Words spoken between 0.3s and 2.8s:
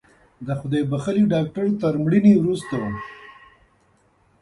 د خدای بښلي ډاکتر تر مړینې وروسته